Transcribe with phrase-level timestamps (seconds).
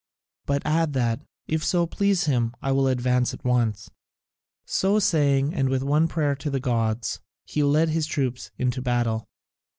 [0.47, 3.91] But add that, if it so please him, I will advance at once."
[4.65, 9.29] So saying and with one prayer to the gods, he led his troops into battle.